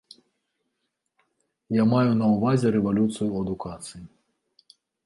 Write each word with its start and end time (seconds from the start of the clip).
Я 1.81 1.87
маю 1.93 2.11
на 2.23 2.33
ўвазе 2.33 2.67
рэвалюцыю 2.79 3.29
ў 3.31 3.37
адукацыі. 3.47 4.03